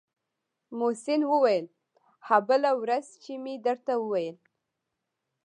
محسن 0.79 1.21
وويل 1.31 1.65
ها 2.27 2.37
بله 2.49 2.71
ورځ 2.81 3.05
چې 3.23 3.33
مې 3.43 3.55
درته 3.65 3.93
وويل. 4.03 4.37